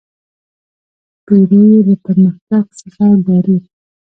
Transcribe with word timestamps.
پیرو 1.25 1.61
یې 1.71 1.79
له 1.87 1.95
پرمختګ 2.05 2.65
څخه 2.79 3.05
ډارېد. 3.25 3.63